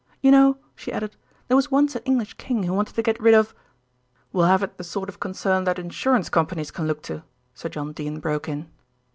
[0.21, 1.15] "You know," she added,
[1.47, 3.53] "there was once an English king who wanted to get rid of"
[4.33, 7.21] "We'll have it the sort of concern that insurance companies can look to,"
[7.53, 8.67] Sir John Dene broke in.